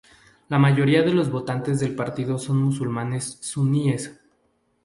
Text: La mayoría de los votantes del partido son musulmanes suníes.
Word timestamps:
La 0.49 0.57
mayoría 0.57 1.03
de 1.03 1.13
los 1.13 1.29
votantes 1.29 1.79
del 1.79 1.93
partido 1.93 2.39
son 2.39 2.57
musulmanes 2.57 3.37
suníes. 3.41 4.19